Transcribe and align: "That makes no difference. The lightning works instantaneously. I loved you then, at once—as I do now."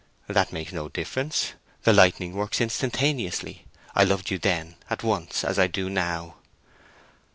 "That 0.25 0.51
makes 0.51 0.71
no 0.73 0.89
difference. 0.89 1.53
The 1.83 1.93
lightning 1.93 2.33
works 2.33 2.59
instantaneously. 2.59 3.67
I 3.93 4.03
loved 4.03 4.31
you 4.31 4.39
then, 4.39 4.77
at 4.89 5.03
once—as 5.03 5.59
I 5.59 5.67
do 5.67 5.91
now." 5.91 6.37